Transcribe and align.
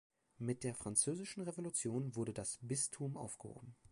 Mit 0.39 0.63
der 0.63 0.73
Französischen 0.73 1.43
Revolution 1.43 2.15
wurde 2.15 2.33
das 2.33 2.57
Bistum 2.63 3.17
aufgehoben. 3.17 3.75